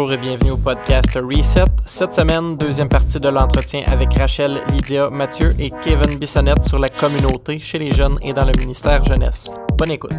Bonjour 0.00 0.14
et 0.14 0.18
bienvenue 0.18 0.52
au 0.52 0.56
podcast 0.56 1.14
Reset. 1.14 1.66
Cette 1.84 2.14
semaine, 2.14 2.56
deuxième 2.56 2.88
partie 2.88 3.20
de 3.20 3.28
l'entretien 3.28 3.82
avec 3.84 4.14
Rachel, 4.14 4.64
Lydia, 4.70 5.10
Mathieu 5.10 5.54
et 5.58 5.70
Kevin 5.82 6.18
Bissonnette 6.18 6.62
sur 6.62 6.78
la 6.78 6.88
communauté 6.88 7.58
chez 7.58 7.78
les 7.78 7.92
jeunes 7.92 8.18
et 8.22 8.32
dans 8.32 8.46
le 8.46 8.58
ministère 8.58 9.04
jeunesse. 9.04 9.50
Bonne 9.76 9.90
écoute. 9.90 10.12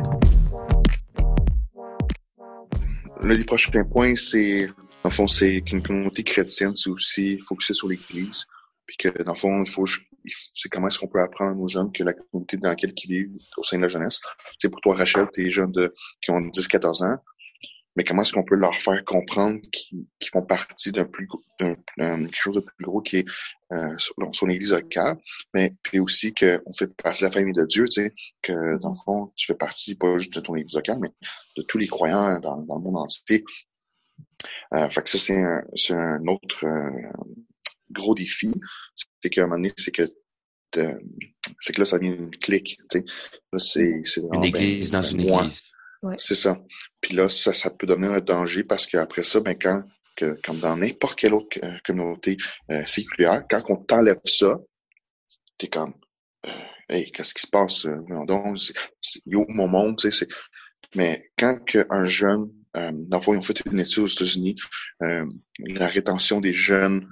L'un 3.24 3.36
des 3.36 3.44
prochains 3.44 3.84
points, 3.84 4.16
c'est, 4.16 4.68
dans 4.68 5.10
le 5.10 5.10
fond, 5.10 5.26
c'est 5.26 5.62
qu'une 5.62 5.82
communauté 5.82 6.22
chrétienne, 6.22 6.76
c'est 6.76 6.92
aussi 6.92 7.40
focusé 7.48 7.74
sur 7.74 7.88
l'Église. 7.88 8.46
Puis 8.86 8.98
que, 8.98 9.24
dans 9.24 9.34
le 9.34 9.38
fond, 9.38 9.64
il 9.64 9.72
faut, 9.72 9.88
c'est 10.28 10.70
comment 10.70 10.90
est-ce 10.90 11.00
qu'on 11.00 11.08
peut 11.08 11.22
apprendre 11.22 11.60
aux 11.60 11.68
jeunes 11.68 11.92
que 11.92 12.04
la 12.04 12.14
communauté 12.14 12.58
dans 12.58 12.70
laquelle 12.70 12.94
ils 13.04 13.10
vivent 13.10 13.32
au 13.58 13.64
sein 13.64 13.78
de 13.78 13.82
la 13.82 13.90
jeunesse. 13.90 14.22
C'est 14.60 14.70
pour 14.70 14.82
toi, 14.82 14.96
Rachel, 14.96 15.28
t'es 15.34 15.50
jeunes 15.50 15.72
de, 15.72 15.92
qui 16.22 16.30
ont 16.30 16.40
10-14 16.40 17.04
ans 17.04 17.18
mais 17.96 18.04
comment 18.04 18.22
est-ce 18.22 18.34
qu'on 18.34 18.44
peut 18.44 18.56
leur 18.56 18.76
faire 18.76 19.04
comprendre 19.04 19.60
qu'ils 19.72 20.30
font 20.32 20.42
partie 20.42 20.92
d'un 20.92 21.06
plus 21.06 21.28
d'un 21.60 21.76
quelque 22.24 22.42
chose 22.42 22.56
de 22.56 22.62
plus 22.62 22.86
gros 22.86 23.02
qui 23.02 23.18
est 23.18 23.26
euh, 23.72 23.96
son 24.32 24.50
église 24.50 24.72
locale, 24.72 25.18
mais 25.54 25.74
puis 25.84 26.00
aussi 26.00 26.34
qu'on 26.34 26.74
fait 26.74 26.94
partie 26.96 27.24
de 27.24 27.28
la 27.28 27.32
famille 27.32 27.54
de 27.54 27.66
Dieu, 27.66 27.86
tu 27.86 28.02
sais, 28.02 28.14
que 28.42 28.78
dans 28.80 28.90
le 28.90 29.04
fond, 29.04 29.32
tu 29.36 29.48
fais 29.48 29.56
partie 29.56 29.96
pas 29.96 30.18
juste 30.18 30.34
de 30.34 30.40
ton 30.40 30.56
église 30.56 30.76
locale, 30.76 31.00
mais 31.02 31.10
de 31.58 31.64
tous 31.64 31.78
les 31.78 31.88
croyants 31.88 32.40
dans, 32.40 32.58
dans 32.58 32.78
le 32.78 32.82
monde 32.82 32.98
entier. 32.98 33.44
Euh, 34.74 34.90
fait 34.90 35.04
que 35.04 35.10
ça, 35.10 35.20
c'est 35.20 35.38
un, 35.38 35.62
c'est 35.76 35.94
un 35.94 36.26
autre 36.28 36.66
euh, 36.66 37.10
gros 37.92 38.16
défi. 38.16 38.54
C'est 39.22 39.30
qu'à 39.30 39.42
un 39.42 39.46
moment 39.46 39.58
donné, 39.58 39.74
c'est 39.78 39.92
que 39.92 40.04
c'est 41.60 41.74
que 41.74 41.82
là, 41.82 41.86
ça 41.86 41.98
devient 41.98 42.16
une 42.16 42.32
clique, 42.32 42.80
tu 42.90 43.00
sais. 43.00 43.06
Là, 43.52 43.60
c'est, 43.60 44.02
c'est 44.06 44.22
une 44.32 44.46
église 44.46 44.92
dans 44.92 45.04
une 45.04 45.22
église. 45.22 45.64
C'est 46.18 46.36
ça. 46.36 46.58
Puis 47.00 47.16
là, 47.16 47.30
ça, 47.30 47.54
ça 47.54 47.70
peut 47.70 47.88
devenir 47.88 48.12
un 48.12 48.20
danger 48.20 48.64
parce 48.64 48.88
qu'après 48.88 49.24
ça, 49.24 49.40
ben 49.40 49.56
quand, 49.60 49.84
que, 50.16 50.40
comme 50.44 50.60
dans 50.60 50.78
n'importe 50.78 51.20
quelle 51.20 51.34
autre 51.34 51.60
euh, 51.64 51.78
communauté 51.86 52.38
euh, 52.72 52.86
séculaire, 52.86 53.44
quand 53.50 53.62
on 53.70 53.78
t'enlève 53.78 54.20
ça, 54.26 54.58
t'es 55.58 55.68
comme 55.68 55.94
euh, 56.48 56.50
Hey, 56.90 57.12
qu'est-ce 57.12 57.34
qui 57.34 57.44
se 57.44 57.48
passe? 57.48 57.86
Euh, 57.86 58.26
donc, 58.26 58.58
où 59.28 59.46
mon 59.50 59.68
monde, 59.68 59.98
tu 59.98 60.12
sais, 60.12 60.28
Mais 60.96 61.32
quand 61.38 61.58
un 61.90 62.04
jeune, 62.04 62.52
euh, 62.76 62.92
dans 62.94 63.20
ils 63.22 63.38
ont 63.38 63.42
fait 63.42 63.62
une 63.66 63.80
étude 63.80 64.04
aux 64.04 64.08
États-Unis, 64.08 64.56
euh, 65.04 65.26
la 65.60 65.88
rétention 65.88 66.42
des 66.42 66.54
jeunes, 66.54 67.08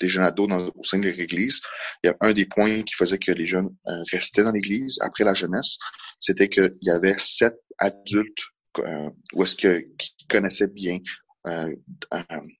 des 0.00 0.08
jeunes 0.08 0.24
ados 0.24 0.48
dans, 0.48 0.66
au 0.74 0.84
sein 0.84 0.98
de 0.98 1.08
l'église, 1.08 1.60
il 2.02 2.08
y 2.08 2.10
a 2.10 2.16
un 2.20 2.32
des 2.32 2.46
points 2.46 2.82
qui 2.82 2.94
faisait 2.94 3.18
que 3.18 3.32
les 3.32 3.46
jeunes 3.46 3.70
restaient 4.12 4.44
dans 4.44 4.52
l'église 4.52 4.98
après 5.02 5.24
la 5.24 5.34
jeunesse, 5.34 5.78
c'était 6.20 6.48
qu'il 6.48 6.76
y 6.82 6.90
avait 6.90 7.16
sept 7.18 7.56
adultes 7.78 8.38
euh, 8.78 9.10
où 9.32 9.42
est-ce 9.42 9.56
que 9.56 9.84
qui 9.96 10.26
connaissaient 10.28 10.68
bien 10.68 10.98
euh, 11.46 11.74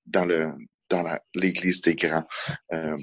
dans 0.06 0.24
le 0.24 0.52
dans 0.88 1.04
l'église 1.34 1.82
des 1.82 1.94
grands. 1.94 2.26
Euh, 2.72 2.96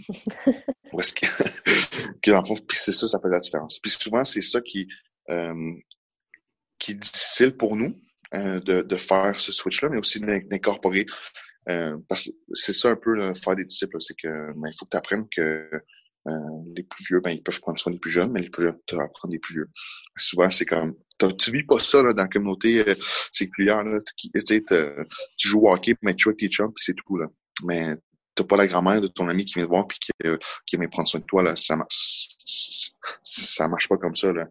où 0.91 0.99
est-ce 0.99 1.13
que, 1.13 1.25
que 2.21 2.31
dans 2.31 2.43
fond, 2.43 2.55
puis 2.55 2.77
c'est 2.77 2.93
ça, 2.93 3.07
ça 3.07 3.19
fait 3.19 3.29
la 3.29 3.39
différence. 3.39 3.79
Puis 3.79 3.91
souvent, 3.91 4.23
c'est 4.23 4.41
ça 4.41 4.59
qui 4.61 4.87
euh, 5.29 5.73
qui 6.79 6.91
est 6.91 6.95
difficile 6.95 7.55
pour 7.55 7.75
nous 7.75 8.01
euh, 8.33 8.59
de, 8.59 8.81
de 8.81 8.95
faire 8.95 9.39
ce 9.39 9.51
switch-là, 9.51 9.89
mais 9.89 9.97
aussi 9.97 10.19
d'incorporer 10.19 11.05
euh, 11.69 11.97
parce 12.07 12.25
que 12.25 12.31
c'est 12.53 12.73
ça 12.73 12.89
un 12.89 12.95
peu 12.95 13.33
faire 13.33 13.55
des 13.55 13.65
disciples, 13.65 13.97
c'est 13.99 14.15
que 14.15 14.53
ben, 14.53 14.69
il 14.69 14.75
faut 14.77 14.85
que 14.85 14.91
tu 14.91 14.97
apprennes 14.97 15.27
que 15.29 15.69
euh, 16.27 16.31
les 16.75 16.83
plus 16.83 17.05
vieux, 17.05 17.19
ben, 17.19 17.31
ils 17.31 17.43
peuvent 17.43 17.59
prendre 17.59 17.77
soin 17.77 17.91
des 17.93 17.99
plus 17.99 18.11
jeunes, 18.11 18.31
mais 18.31 18.41
les 18.41 18.49
plus 18.49 18.63
jeunes, 18.63 18.79
vas 18.91 19.07
prendre 19.09 19.31
des 19.31 19.39
plus 19.39 19.53
vieux. 19.55 19.69
Souvent, 20.17 20.49
c'est 20.49 20.65
comme, 20.65 20.95
tu 21.37 21.51
vis 21.51 21.63
pas 21.63 21.77
ça 21.79 22.01
là, 22.01 22.13
dans 22.13 22.23
la 22.23 22.29
communauté 22.29 22.87
euh, 22.87 22.95
séculière. 23.31 23.83
Là, 23.83 23.99
tu, 24.17 24.29
tu 25.37 25.47
joues 25.47 25.67
au 25.67 25.71
hockey, 25.71 25.95
mais 26.01 26.15
tu 26.15 26.23
joues 26.23 26.29
avec 26.29 26.39
tes 26.39 26.47
chums, 26.47 26.73
puis 26.73 26.83
c'est 26.83 26.95
tout. 26.95 27.17
Là. 27.17 27.27
Mais 27.63 27.95
t'as 28.33 28.43
pas 28.43 28.57
la 28.57 28.65
grand-mère 28.65 29.01
de 29.01 29.07
ton 29.07 29.27
ami 29.27 29.45
qui 29.45 29.55
vient 29.55 29.65
te 29.65 29.69
voir 29.69 29.87
puis 29.87 29.99
qui, 29.99 30.11
euh, 30.25 30.37
qui 30.65 30.77
vient 30.77 30.87
prendre 30.87 31.07
soin 31.07 31.19
de 31.19 31.25
toi. 31.25 31.43
Là. 31.43 31.55
Ça, 31.55 31.77
ça 33.23 33.67
marche 33.67 33.87
pas 33.87 33.97
comme 33.97 34.15
ça. 34.15 34.31
Là. 34.33 34.47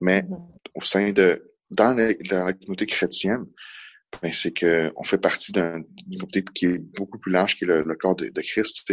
Mais 0.00 0.22
mm-hmm. 0.22 0.56
au 0.76 0.82
sein 0.82 1.12
de 1.12 1.44
dans 1.70 1.94
la, 1.94 2.12
la 2.30 2.52
communauté 2.54 2.86
chrétienne, 2.86 3.44
ben, 4.22 4.32
c'est 4.32 4.52
que 4.52 4.90
on 4.96 5.04
fait 5.04 5.18
partie 5.18 5.52
d'une 5.52 5.84
communauté 6.04 6.44
qui 6.54 6.66
est 6.66 6.78
beaucoup 6.78 7.18
plus 7.18 7.32
large, 7.32 7.56
qui 7.56 7.64
est 7.64 7.68
le, 7.68 7.96
corps 7.96 8.16
de, 8.16 8.28
de 8.28 8.40
Christ. 8.40 8.92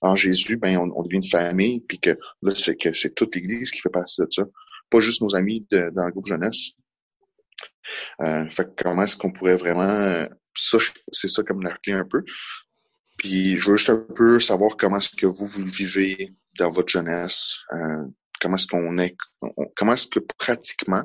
En 0.00 0.14
Jésus, 0.14 0.56
ben 0.56 0.78
on, 0.78 0.90
on, 0.96 1.02
devient 1.02 1.16
une 1.16 1.30
famille, 1.30 1.80
puis 1.80 1.98
que 1.98 2.10
là, 2.42 2.54
c'est 2.54 2.76
que 2.76 2.92
c'est 2.92 3.14
toute 3.14 3.34
l'Église 3.34 3.70
qui 3.70 3.80
fait 3.80 3.90
partie 3.90 4.20
de 4.20 4.26
ça. 4.30 4.44
Pas 4.90 5.00
juste 5.00 5.20
nos 5.20 5.34
amis 5.34 5.66
de, 5.70 5.90
dans 5.94 6.06
le 6.06 6.12
groupe 6.12 6.26
jeunesse. 6.26 6.72
Euh, 8.20 8.48
fait 8.50 8.68
comment 8.76 9.02
est-ce 9.02 9.16
qu'on 9.16 9.32
pourrait 9.32 9.56
vraiment 9.56 9.82
euh, 9.82 10.26
ça, 10.54 10.78
c'est 11.12 11.28
ça 11.28 11.42
comme 11.42 11.62
la 11.62 11.76
clé 11.78 11.92
un 11.92 12.04
peu. 12.04 12.24
Puis 13.18 13.56
je 13.58 13.70
veux 13.70 13.76
juste 13.76 13.90
un 13.90 13.98
peu 14.14 14.40
savoir 14.40 14.76
comment 14.76 14.98
est-ce 14.98 15.14
que 15.14 15.26
vous, 15.26 15.46
vous 15.46 15.64
vivez 15.64 16.34
dans 16.58 16.70
votre 16.70 16.88
jeunesse. 16.88 17.58
Euh, 17.72 18.04
comment 18.40 18.56
est-ce 18.56 18.66
qu'on 18.66 18.98
est, 18.98 19.16
comment 19.76 19.92
est-ce 19.94 20.08
que 20.08 20.18
pratiquement 20.18 21.04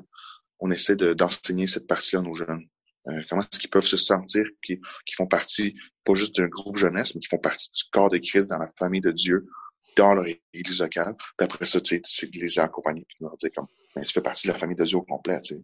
on 0.60 0.72
essaie 0.72 0.96
d'enseigner 0.96 1.68
cette 1.68 1.88
partie-là 1.88 2.22
à 2.22 2.26
nos 2.26 2.34
jeunes? 2.34 2.68
Euh, 3.10 3.22
comment 3.30 3.42
est-ce 3.42 3.60
qu'ils 3.60 3.70
peuvent 3.70 3.86
se 3.86 3.98
sentir 3.98 4.46
qu'ils 4.62 4.80
font 5.16 5.28
partie, 5.28 5.76
pas 6.04 6.14
juste 6.14 6.36
d'un 6.36 6.48
groupe 6.48 6.78
jeunesse, 6.78 7.16
mais 7.16 7.22
qu'ils 7.22 7.30
font 7.30 7.38
partie 7.38 7.72
du 7.72 7.84
corps 7.92 8.10
de 8.10 8.18
Christ 8.18 8.50
dans 8.50 8.58
la 8.58 8.70
famille 8.78 9.02
de 9.02 9.12
Dieu, 9.12 9.48
dans 9.96 10.14
leur 10.14 10.26
église 10.54 10.82
locale. 10.82 11.16
Puis 11.16 11.46
après 11.46 11.66
ça, 11.66 11.80
tu 11.80 11.96
sais, 11.96 12.02
c'est 12.04 12.32
de 12.32 12.40
les 12.40 12.60
accompagner 12.60 13.06
puis 13.08 13.18
de 13.22 13.26
leur 13.26 13.38
dire 13.38 13.50
comme, 13.56 13.68
ben, 13.96 14.04
tu 14.04 14.14
fais 14.14 14.22
partie 14.22 14.48
de 14.48 14.54
la 14.54 14.60
famille 14.60 14.76
de 14.76 14.84
Dieu 14.84 14.98
au 14.98 15.04
complet, 15.04 15.40
tu 15.42 15.56
sais. 15.56 15.62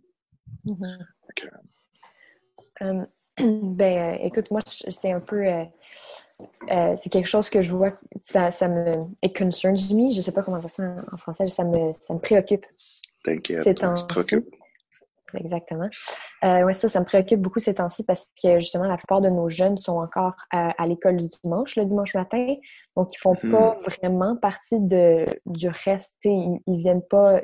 Mm-hmm. 0.68 1.06
Euh, 2.81 3.06
ben, 3.75 4.16
euh, 4.16 4.25
écoute, 4.25 4.50
moi, 4.50 4.62
c'est 4.66 5.12
un 5.12 5.20
peu... 5.20 5.44
c'est 6.96 7.10
quelque 7.10 7.28
chose 7.28 7.50
que 7.50 7.62
je 7.62 7.74
vois, 7.74 8.00
ça, 8.24 8.52
ça 8.52 8.70
me... 8.70 9.06
It 9.22 9.38
concerns 9.38 9.94
me, 9.94 10.12
je 10.12 10.22
sais 10.22 10.31
pas 10.31 10.44
comment 10.44 10.62
ça 10.62 10.70
se 10.70 10.81
en 10.81 11.18
français, 11.18 11.48
ça 11.48 11.66
me, 11.66 11.92
ça 12.00 12.14
me 12.14 12.20
préoccupe. 12.20 12.66
T'inquiète, 13.24 13.64
ça 13.64 13.74
te 13.74 14.06
préoccupe 14.06 14.48
exactement. 15.36 15.90
Euh, 16.44 16.64
ouais, 16.64 16.74
ça, 16.74 16.90
ça 16.90 17.00
me 17.00 17.06
préoccupe 17.06 17.42
beaucoup 17.42 17.60
ces 17.60 17.76
temps-ci 17.76 18.04
parce 18.04 18.30
que 18.42 18.60
justement, 18.60 18.86
la 18.86 18.98
plupart 18.98 19.22
de 19.22 19.30
nos 19.30 19.50
jeunes 19.50 19.78
sont 19.78 19.98
encore 19.98 20.36
à, 20.52 20.86
l'école 20.86 21.18
du 21.18 21.28
dimanche, 21.42 21.76
le 21.76 21.86
dimanche 21.86 22.14
matin. 22.16 22.56
Donc, 22.96 23.14
ils 23.14 23.18
font 23.18 23.36
pas 23.36 23.76
hmm. 23.76 23.84
vraiment 23.90 24.36
partie 24.38 24.80
de, 24.80 25.26
du 25.46 25.70
reste. 25.70 26.26
Ils, 26.26 26.60
ils 26.68 26.78
viennent 26.78 27.06
pas. 27.10 27.42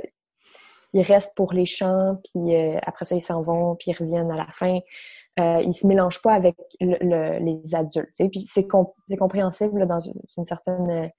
Ils 0.94 1.04
restent 1.04 1.36
pour 1.36 1.54
les 1.54 1.66
chants, 1.66 2.20
puis 2.24 2.56
euh, 2.56 2.80
après 2.84 3.06
ça, 3.06 3.16
ils 3.16 3.22
s'en 3.22 3.44
vont, 3.44 3.76
puis 3.76 3.92
ils 3.92 3.98
reviennent 3.98 4.32
à 4.32 4.38
la 4.38 4.48
fin. 4.52 4.80
Euh, 5.40 5.62
ils 5.64 5.74
se 5.74 5.88
mélangent 5.88 6.22
pas 6.22 6.34
avec 6.34 6.56
les 6.82 7.76
adultes. 7.76 8.10
Puis 8.18 8.42
c'est 8.42 8.68
compréhensible 8.68 9.88
dans 9.88 10.00
une, 10.00 10.46
certaine 10.46 11.12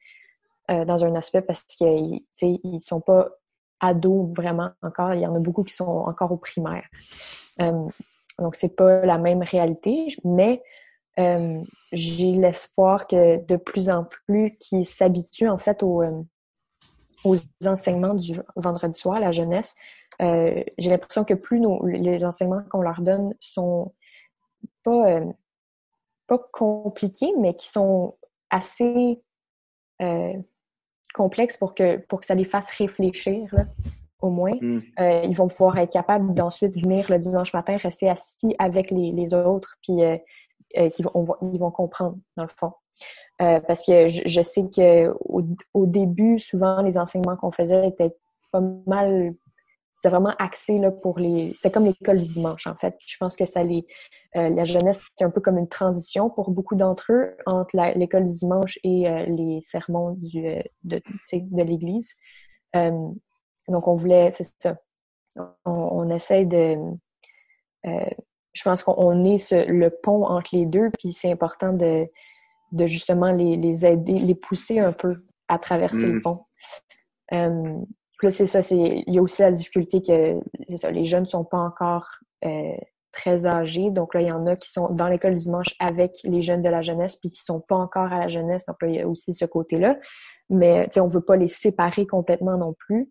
euh, 0.70 0.84
dans 0.84 1.04
un 1.04 1.14
aspect 1.14 1.42
parce 1.42 1.62
qu'ils 1.62 2.20
ils 2.42 2.80
sont 2.80 3.00
pas 3.00 3.28
ados 3.80 4.30
vraiment 4.36 4.70
encore. 4.82 5.14
Il 5.14 5.20
y 5.20 5.26
en 5.26 5.34
a 5.34 5.38
beaucoup 5.38 5.64
qui 5.64 5.74
sont 5.74 5.86
encore 5.86 6.32
au 6.32 6.36
primaire. 6.36 6.86
Euh, 7.60 7.88
donc, 8.38 8.54
c'est 8.54 8.74
pas 8.74 9.04
la 9.04 9.18
même 9.18 9.42
réalité, 9.42 10.06
mais 10.24 10.62
euh, 11.18 11.62
j'ai 11.92 12.32
l'espoir 12.32 13.06
que 13.06 13.44
de 13.44 13.56
plus 13.56 13.90
en 13.90 14.04
plus 14.04 14.54
qu'ils 14.56 14.86
s'habituent 14.86 15.48
en 15.48 15.58
fait 15.58 15.82
aux, 15.82 16.02
euh, 16.02 16.22
aux 17.24 17.36
enseignements 17.66 18.14
du 18.14 18.32
vendredi 18.56 18.98
soir, 18.98 19.20
la 19.20 19.32
jeunesse. 19.32 19.76
Euh, 20.22 20.62
j'ai 20.78 20.90
l'impression 20.90 21.24
que 21.24 21.34
plus 21.34 21.60
nos, 21.60 21.84
les 21.84 22.24
enseignements 22.24 22.62
qu'on 22.70 22.80
leur 22.80 23.02
donne 23.02 23.34
sont 23.40 23.92
pas, 24.82 25.20
pas 26.26 26.38
compliqués, 26.52 27.32
mais 27.38 27.54
qui 27.54 27.68
sont 27.68 28.16
assez 28.48 29.22
complexe 31.14 31.56
pour 31.56 31.74
que, 31.74 31.96
pour 31.96 32.20
que 32.20 32.26
ça 32.26 32.34
les 32.34 32.44
fasse 32.44 32.70
réfléchir, 32.70 33.48
là, 33.52 33.64
au 34.20 34.30
moins. 34.30 34.56
Mm. 34.60 34.80
Euh, 34.98 35.22
ils 35.24 35.36
vont 35.36 35.48
pouvoir 35.48 35.78
être 35.78 35.92
capables 35.92 36.34
d'ensuite 36.34 36.78
venir 36.78 37.10
le 37.10 37.18
dimanche 37.18 37.52
matin, 37.52 37.76
rester 37.76 38.08
assis 38.08 38.54
avec 38.58 38.90
les, 38.90 39.12
les 39.12 39.34
autres, 39.34 39.76
puis 39.82 40.02
euh, 40.02 40.16
euh 40.78 40.90
vont, 41.00 41.36
ils 41.52 41.58
vont 41.58 41.70
comprendre, 41.70 42.16
dans 42.36 42.44
le 42.44 42.48
fond. 42.48 42.72
Parce 43.38 43.86
que 43.86 44.06
je, 44.06 44.20
je 44.26 44.42
sais 44.42 44.64
qu'au 44.64 45.42
au 45.72 45.86
début, 45.86 46.38
souvent, 46.38 46.82
les 46.82 46.98
enseignements 46.98 47.36
qu'on 47.36 47.50
faisait 47.50 47.88
étaient 47.88 48.14
pas 48.52 48.60
mal 48.86 49.34
c'est 50.00 50.08
vraiment 50.08 50.34
axé 50.38 50.78
là, 50.78 50.90
pour 50.90 51.18
les. 51.18 51.52
C'est 51.54 51.70
comme 51.70 51.84
l'école 51.84 52.18
du 52.18 52.28
dimanche, 52.28 52.66
en 52.66 52.74
fait. 52.74 52.96
Je 53.06 53.16
pense 53.18 53.36
que 53.36 53.44
ça 53.44 53.62
les. 53.62 53.86
Euh, 54.36 54.48
la 54.48 54.64
jeunesse, 54.64 55.02
c'est 55.14 55.24
un 55.24 55.30
peu 55.30 55.40
comme 55.40 55.58
une 55.58 55.68
transition 55.68 56.30
pour 56.30 56.50
beaucoup 56.52 56.74
d'entre 56.74 57.12
eux 57.12 57.36
entre 57.44 57.76
l'école 57.96 58.26
du 58.26 58.34
dimanche 58.34 58.78
et 58.82 59.08
euh, 59.08 59.26
les 59.26 59.60
sermons 59.60 60.12
du, 60.12 60.46
euh, 60.46 60.62
de, 60.84 61.02
de 61.32 61.62
l'Église. 61.62 62.14
donc, 62.74 63.88
on 63.88 63.94
voulait. 63.94 64.30
C'est 64.30 64.50
ça. 64.58 64.78
On, 65.36 65.72
on, 65.72 66.10
essaie 66.10 66.46
de. 66.46 66.76
je 67.84 68.62
pense 68.64 68.82
qu'on 68.82 69.24
est 69.24 69.38
ce, 69.38 69.66
le 69.70 69.90
pont 69.90 70.24
entre 70.24 70.56
les 70.56 70.64
deux, 70.64 70.90
puis 70.98 71.12
c'est 71.12 71.30
important 71.30 71.74
de, 71.74 72.06
de 72.72 72.86
justement 72.86 73.32
les, 73.32 73.56
les 73.56 73.84
aider, 73.84 74.14
les 74.14 74.34
pousser 74.34 74.78
un 74.78 74.92
peu 74.92 75.24
à 75.46 75.58
traverser 75.58 76.06
le 76.06 76.20
mm. 76.20 77.84
Pont 78.20 78.30
c'est 78.30 78.46
ça, 78.46 78.62
c'est 78.62 78.76
il 79.06 79.14
y 79.14 79.18
a 79.18 79.22
aussi 79.22 79.42
la 79.42 79.52
difficulté 79.52 80.00
que 80.02 80.40
les 80.90 81.04
jeunes 81.04 81.26
sont 81.26 81.44
pas 81.44 81.58
encore 81.58 82.06
euh, 82.44 82.76
très 83.12 83.46
âgés. 83.46 83.90
Donc 83.90 84.14
là, 84.14 84.20
il 84.20 84.28
y 84.28 84.32
en 84.32 84.46
a 84.46 84.56
qui 84.56 84.70
sont 84.70 84.88
dans 84.90 85.08
l'école 85.08 85.34
du 85.34 85.42
dimanche 85.42 85.74
avec 85.78 86.16
les 86.24 86.42
jeunes 86.42 86.62
de 86.62 86.68
la 86.68 86.82
jeunesse, 86.82 87.16
puis 87.16 87.30
qui 87.30 87.40
sont 87.40 87.60
pas 87.60 87.76
encore 87.76 88.12
à 88.12 88.20
la 88.20 88.28
jeunesse. 88.28 88.66
Donc 88.66 88.76
là, 88.82 88.88
il 88.88 88.94
y 88.96 89.00
a 89.00 89.08
aussi 89.08 89.34
ce 89.34 89.44
côté-là. 89.44 89.98
Mais 90.48 90.88
on 90.98 91.06
ne 91.06 91.12
veut 91.12 91.20
pas 91.20 91.36
les 91.36 91.48
séparer 91.48 92.06
complètement 92.06 92.56
non 92.56 92.74
plus. 92.74 93.10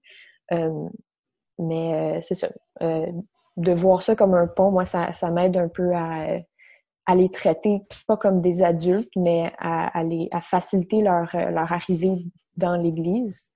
mais 1.58 2.20
c'est 2.22 2.36
ça. 2.36 2.50
de 2.82 3.74
voir 3.74 4.04
ça 4.04 4.16
comme 4.16 4.34
un 4.34 4.48
pont, 4.48 4.72
moi, 4.72 4.86
ça, 4.86 5.14
ça 5.14 5.32
m'aide 5.32 5.58
un 5.58 5.70
peu 5.70 5.94
à 5.94 6.42
les 7.16 7.30
traiter 7.30 7.82
pas 8.08 8.18
comme 8.18 8.42
des 8.42 8.64
adultes, 8.64 9.12
mais 9.16 9.52
à, 9.58 9.92
faciliter 10.42 11.08
euh, 11.08 11.26
leur 11.52 11.74
arrivée 11.74 12.26
dans 12.58 12.76
l'Église. 12.76 13.50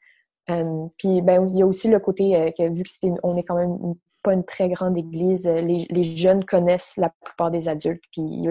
Euh, 0.50 0.88
puis 0.98 1.22
ben, 1.22 1.48
il 1.50 1.58
y 1.58 1.62
a 1.62 1.66
aussi 1.66 1.90
le 1.90 2.00
côté 2.00 2.36
euh, 2.36 2.52
que 2.52 2.70
vu 2.70 2.84
que 2.84 2.90
est 3.08 3.12
on 3.24 3.38
est 3.38 3.44
quand 3.44 3.56
même 3.56 3.96
pas 4.22 4.34
une 4.34 4.44
très 4.44 4.70
grande 4.70 4.98
Église, 4.98 5.48
les, 5.48 5.86
les 5.90 6.04
jeunes 6.04 6.46
connaissent 6.46 6.96
la 6.98 7.10
plupart 7.24 7.52
des 7.52 7.68
adultes. 7.68 8.04
Puis 8.12 8.48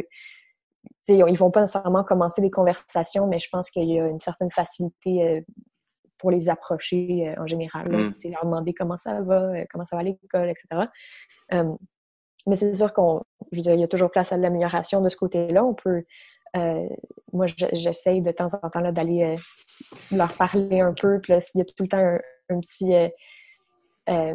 ils 1.09 1.37
vont 1.39 1.51
pas 1.51 1.63
nécessairement 1.63 2.05
commencer 2.05 2.43
des 2.43 2.51
conversations, 2.51 3.27
mais 3.27 3.39
je 3.39 3.49
pense 3.51 3.71
qu'il 3.71 3.89
y 3.91 3.99
a 3.99 4.07
une 4.07 4.21
certaine 4.21 4.51
facilité 4.51 5.45
pour 6.19 6.31
les 6.31 6.51
approcher 6.51 7.35
en 7.39 7.47
général. 7.47 7.91
Mm. 7.91 8.15
Leur 8.31 8.45
demander 8.45 8.75
comment 8.75 8.99
ça 8.99 9.23
va, 9.23 9.65
comment 9.71 9.87
ça 9.87 9.97
va 9.97 10.01
à 10.01 10.05
l'école, 10.05 10.51
etc. 10.51 10.89
Mais 12.47 12.57
c'est 12.57 12.73
sûr 12.75 12.93
qu'on, 12.93 13.23
je 13.53 13.59
veux 13.59 13.63
dire, 13.63 13.75
il 13.75 13.81
y 13.81 13.85
a 13.85 13.89
toujours 13.89 14.11
place 14.11 14.33
à 14.33 14.37
l'amélioration 14.37 15.01
de 15.01 15.09
ce 15.09 15.17
côté-là. 15.17 15.65
On 15.65 15.75
peut, 15.75 16.05
euh, 16.57 16.89
moi, 17.33 17.47
j'essaye 17.47 18.21
de 18.21 18.31
temps 18.31 18.49
en 18.63 18.71
temps 18.71 18.93
d'aller 18.93 19.23
euh, 19.23 19.37
leur 20.17 20.33
parler 20.35 20.81
un 20.81 20.93
peu. 20.93 21.21
Puis 21.21 21.33
là, 21.33 21.41
il 21.55 21.59
y 21.59 21.61
a 21.63 21.65
tout 21.65 21.75
le 21.81 21.89
temps 21.89 22.19
un, 22.51 22.61
petit, 22.61 22.95
euh, 22.95 23.09
euh, 24.11 24.35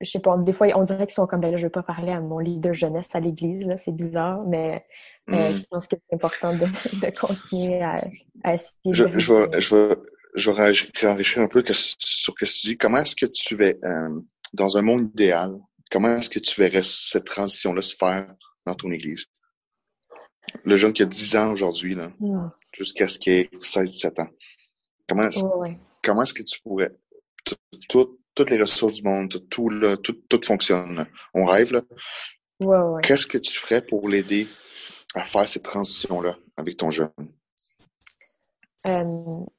je 0.00 0.10
sais 0.10 0.20
pas, 0.20 0.36
des 0.38 0.52
fois, 0.52 0.68
on 0.76 0.84
dirait 0.84 1.06
qu'ils 1.06 1.14
sont 1.14 1.26
comme, 1.26 1.40
ben 1.40 1.50
là, 1.50 1.56
je 1.56 1.64
veux 1.64 1.70
pas 1.70 1.82
parler 1.82 2.12
à 2.12 2.20
mon 2.20 2.38
leader 2.38 2.74
jeunesse 2.74 3.14
à 3.14 3.20
l'église, 3.20 3.66
là, 3.66 3.76
c'est 3.76 3.94
bizarre, 3.94 4.46
mais 4.46 4.84
mm. 5.28 5.34
je 5.34 5.62
pense 5.70 5.86
que 5.88 5.96
c'est 5.96 6.14
important 6.14 6.52
de, 6.52 6.66
de 7.00 7.18
continuer 7.18 7.82
à, 7.82 7.96
à 8.44 8.54
essayer 8.54 8.92
je, 8.92 9.04
de... 9.04 9.18
Je 9.18 9.34
vais, 9.34 9.60
je 9.60 9.76
vais, 9.76 9.96
je 10.34 10.50
vais 10.50 10.74
réenrichir 10.94 11.42
un 11.42 11.48
peu 11.48 11.64
sur 11.66 11.96
ce 11.98 12.30
que 12.30 12.44
tu 12.44 12.68
dis. 12.68 12.78
Comment 12.78 12.98
est-ce 12.98 13.16
que 13.16 13.26
tu 13.26 13.56
vas, 13.56 13.72
dans 14.52 14.76
un 14.78 14.82
monde 14.82 15.10
idéal, 15.12 15.58
Comment 15.92 16.16
est-ce 16.16 16.30
que 16.30 16.38
tu 16.38 16.58
verrais 16.58 16.82
cette 16.82 17.26
transition-là 17.26 17.82
se 17.82 17.94
faire 17.94 18.34
dans 18.64 18.74
ton 18.74 18.90
église? 18.90 19.26
Le 20.64 20.76
jeune 20.76 20.92
qui 20.92 21.02
a 21.02 21.06
10 21.06 21.36
ans 21.36 21.52
aujourd'hui, 21.52 21.94
là, 21.94 22.10
hmm. 22.20 22.50
jusqu'à 22.72 23.08
ce 23.08 23.18
qu'il 23.18 23.32
ait 23.32 23.50
16-17 23.60 24.22
ans. 24.22 24.28
Comment 25.08 25.24
est-ce, 25.24 25.44
comment 26.02 26.22
est-ce 26.22 26.34
que 26.34 26.42
tu 26.42 26.60
pourrais, 26.60 26.92
toutes 27.88 28.50
les 28.50 28.60
ressources 28.60 28.94
du 28.94 29.02
monde, 29.02 29.34
tout, 29.50 29.68
là, 29.68 29.96
tout, 29.96 30.14
tout 30.28 30.40
fonctionne. 30.44 31.06
On 31.34 31.44
rêve, 31.44 31.72
là. 31.72 31.82
Qu'est-ce 33.02 33.26
que 33.26 33.38
tu 33.38 33.58
ferais 33.58 33.82
pour 33.82 34.08
l'aider 34.08 34.46
à 35.14 35.24
faire 35.24 35.48
cette 35.48 35.64
transition-là 35.64 36.36
avec 36.56 36.76
ton 36.76 36.90
jeune? 36.90 37.10
Euh, 38.86 39.04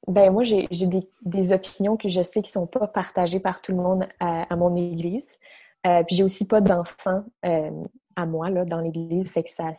ben 0.08 0.32
moi, 0.32 0.44
j'ai, 0.44 0.68
des, 0.70 1.08
des, 1.22 1.54
opinions 1.54 1.98
que 1.98 2.10
je 2.10 2.22
sais 2.22 2.42
qui 2.42 2.52
sont 2.52 2.68
pas 2.68 2.88
partagées 2.88 3.40
par 3.40 3.62
tout 3.62 3.72
le 3.72 3.78
monde 3.78 4.08
à 4.20 4.56
mon 4.56 4.76
église. 4.76 5.38
Euh, 5.86 6.04
puis 6.04 6.16
j'ai 6.16 6.24
aussi 6.24 6.48
pas 6.48 6.62
d'enfants 6.62 7.26
euh, 7.46 7.72
à 8.16 8.26
moi 8.26 8.50
là, 8.50 8.64
dans 8.64 8.80
l'Église, 8.80 9.30
fait 9.30 9.44
que 9.44 9.52
ça, 9.52 9.74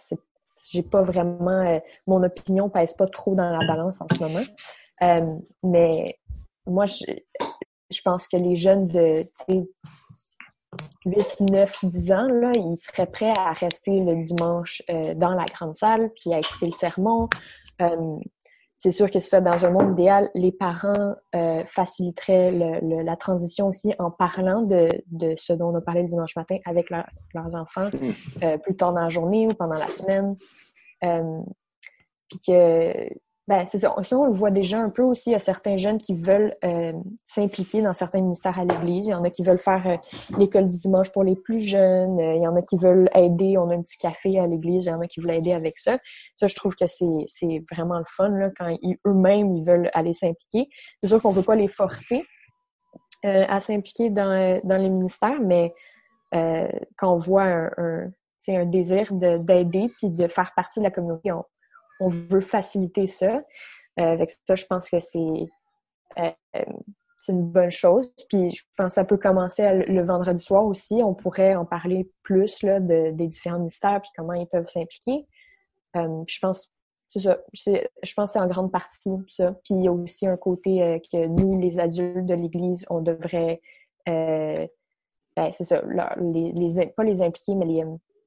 j'ai 0.71 0.83
pas 0.83 1.03
vraiment, 1.03 1.61
euh, 1.61 1.79
mon 2.06 2.23
opinion 2.23 2.69
pèse 2.69 2.95
pas 2.95 3.06
trop 3.06 3.35
dans 3.35 3.51
la 3.51 3.67
balance 3.67 3.97
en 4.01 4.06
ce 4.12 4.23
moment. 4.23 4.45
mais 5.62 6.19
moi, 6.67 6.87
je, 6.87 7.05
je 7.91 8.01
pense 8.03 8.29
que 8.29 8.37
les 8.37 8.56
jeunes 8.56 8.87
de 8.87 9.27
8, 11.06 11.41
9, 11.41 11.85
10 11.85 12.12
ans, 12.12 12.27
là, 12.27 12.53
ils 12.55 12.79
seraient 12.79 13.06
prêts 13.06 13.33
à 13.39 13.53
rester 13.53 14.01
le 14.01 14.23
dimanche 14.23 14.83
dans 15.17 15.35
la 15.35 15.45
grande 15.45 15.75
salle, 15.75 16.11
puis 16.19 16.33
à 16.33 16.39
écouter 16.39 16.67
le 16.67 16.73
sermon 16.73 17.29
c'est 18.85 18.91
sûr 18.91 19.11
que 19.11 19.19
ça, 19.19 19.41
dans 19.41 19.65
un 19.65 19.71
monde 19.71 19.93
idéal, 19.93 20.29
les 20.35 20.53
parents 20.53 21.15
euh, 21.35 21.65
faciliteraient 21.65 22.53
la 22.83 23.17
transition 23.17 23.69
aussi 23.69 23.95
en 23.99 24.11
parlant 24.11 24.61
de, 24.61 24.91
ce 25.39 25.55
dont 25.55 25.71
on 25.71 25.75
a 25.75 25.81
parlé 25.81 26.03
le 26.03 26.07
dimanche 26.07 26.37
matin 26.37 26.59
avec 26.67 26.91
leurs 26.91 27.55
enfants 27.55 27.89
mmh. 27.89 28.11
euh, 28.43 28.59
plus 28.59 28.77
tard 28.77 28.93
dans 28.93 29.01
la 29.01 29.09
journée 29.09 29.47
ou 29.47 29.55
pendant 29.55 29.79
la 29.79 29.89
semaine. 29.89 30.37
Euh, 31.03 31.41
puis 32.29 32.41
que 32.47 33.09
ben, 33.46 33.67
c'est 33.67 33.79
ça. 33.79 33.94
on 33.94 34.25
le 34.25 34.32
voit 34.32 34.50
déjà 34.50 34.81
un 34.81 34.88
peu 34.88 35.02
aussi. 35.02 35.29
Il 35.29 35.32
y 35.32 35.37
a 35.37 35.38
certains 35.38 35.76
jeunes 35.76 35.99
qui 35.99 36.14
veulent 36.14 36.56
euh, 36.64 36.94
s'impliquer 37.26 37.82
dans 37.82 37.93
certains 37.93 38.23
ministères 38.23 38.58
à 38.58 38.64
l'Église. 38.64 39.06
Il 39.06 39.11
y 39.11 39.14
en 39.14 39.23
a 39.23 39.29
qui 39.29 39.43
veulent 39.43 39.58
faire 39.58 39.87
euh, 39.87 39.96
l'école 40.38 40.67
du 40.67 40.79
dimanche 40.79 41.12
pour 41.12 41.25
les 41.25 41.37
plus 41.37 41.61
jeunes. 41.61 42.19
Euh, 42.19 42.37
il 42.37 42.43
y 42.43 42.46
en 42.46 42.56
a 42.56 42.62
qui 42.62 42.79
veulent 42.79 43.11
aider. 43.14 43.58
On 43.58 43.69
a 43.69 43.75
un 43.75 43.82
petit 43.82 43.99
café 43.99 44.38
à 44.38 44.46
l'Église. 44.46 44.87
Il 44.87 44.88
y 44.88 44.93
en 44.93 45.00
a 45.02 45.06
qui 45.06 45.20
veulent 45.20 45.35
aider 45.35 45.52
avec 45.52 45.76
ça. 45.76 45.99
Ça, 46.37 46.46
je 46.46 46.55
trouve 46.55 46.75
que 46.75 46.87
c'est 46.87 47.62
vraiment 47.70 47.99
le 47.99 48.06
fun 48.06 48.31
là, 48.31 48.49
quand 48.56 48.75
eux-mêmes 49.06 49.52
ils 49.52 49.64
veulent 49.64 49.90
aller 49.93 50.14
s'impliquer. 50.14 50.70
C'est 51.02 51.11
sûr 51.11 51.20
qu'on 51.20 51.31
ne 51.31 51.35
veut 51.35 51.43
pas 51.43 51.56
les 51.56 51.69
forcer 51.69 52.25
à 53.23 53.58
s'impliquer 53.58 54.11
dans, 54.11 54.61
dans 54.64 54.76
les 54.76 54.90
ministères, 54.90 55.40
mais 55.40 55.70
quand 56.31 57.14
on 57.14 57.17
voit 57.17 57.44
un, 57.44 57.70
un, 57.79 58.11
un 58.49 58.64
désir 58.67 59.12
d'aider 59.12 59.90
puis 59.97 60.11
de 60.11 60.29
faire 60.29 60.52
partie 60.55 60.81
de 60.81 60.85
la 60.85 60.90
communauté, 60.90 61.32
on, 61.32 61.43
on 62.00 62.08
veut 62.08 62.41
faciliter 62.41 63.06
ça. 63.06 63.43
Euh, 64.00 64.12
avec 64.12 64.32
ça, 64.46 64.55
je 64.55 64.67
pense 64.67 64.91
que 64.91 64.99
c'est 64.99 65.19
euh, 66.19 66.31
c'est 67.17 67.32
une 67.32 67.46
bonne 67.46 67.70
chose. 67.70 68.12
Puis 68.29 68.50
je 68.50 68.62
pense 68.76 68.88
que 68.88 68.94
ça 68.94 69.05
peut 69.05 69.17
commencer 69.17 69.85
le 69.87 70.05
vendredi 70.05 70.43
soir 70.43 70.64
aussi. 70.64 71.00
On 71.02 71.14
pourrait 71.14 71.55
en 71.55 71.64
parler 71.64 72.11
plus 72.23 72.64
des 72.64 73.12
différents 73.12 73.58
ministères 73.58 74.02
puis 74.02 74.11
comment 74.14 74.35
ils 74.35 74.46
peuvent 74.46 74.67
s'impliquer. 74.67 75.26
Euh, 75.96 76.23
je 76.26 76.38
pense 76.41 76.70
que 77.14 77.20
c'est 78.26 78.38
en 78.38 78.47
grande 78.47 78.70
partie 78.70 79.11
ça. 79.29 79.52
Puis 79.64 79.75
il 79.75 79.85
y 79.85 79.88
a 79.88 79.93
aussi 79.93 80.26
un 80.26 80.37
côté 80.37 81.00
que 81.11 81.26
nous, 81.26 81.58
les 81.58 81.79
adultes 81.79 82.26
de 82.26 82.35
l'Église, 82.35 82.85
on 82.90 83.00
devrait 83.00 83.62
ben, 85.37 85.50
c'est 85.50 85.64
ça, 85.64 85.81
pas 85.81 87.05
les 87.05 87.23
impliquer, 87.23 87.55
mais 87.55 87.64
les, 87.64 87.85